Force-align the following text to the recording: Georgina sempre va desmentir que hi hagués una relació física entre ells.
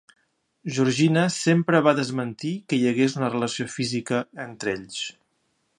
Georgina 0.77 1.25
sempre 1.35 1.81
va 1.89 1.93
desmentir 1.99 2.53
que 2.73 2.79
hi 2.81 2.89
hagués 2.93 3.19
una 3.21 3.31
relació 3.35 3.69
física 3.75 4.25
entre 4.49 4.77
ells. 4.79 5.03